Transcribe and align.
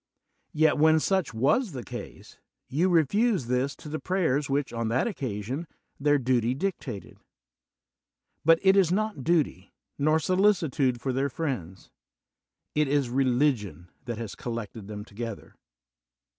Yet, 0.55 0.79
when 0.79 0.99
such 0.99 1.31
was 1.31 1.73
the 1.73 1.83
case, 1.83 2.39
you 2.67 2.89
refused 2.89 3.45
this 3.49 3.75
to 3.75 3.87
the 3.87 3.99
prayers 3.99 4.49
which, 4.49 4.73
on 4.73 4.87
that 4.87 5.05
occasion, 5.05 5.67
their 5.99 6.17
duty 6.17 6.55
dic 6.55 6.79
tated. 6.79 7.17
But 8.43 8.57
it 8.63 8.75
is 8.75 8.91
not 8.91 9.23
duty, 9.23 9.75
nor 9.99 10.17
solicitude 10.17 10.99
for 10.99 11.13
their 11.13 11.29
friends; 11.29 11.91
it 12.73 12.87
is 12.87 13.11
religion 13.11 13.91
tiiat 14.07 14.17
has 14.17 14.33
collected 14.33 14.87
them 14.87 15.05
together. 15.05 15.53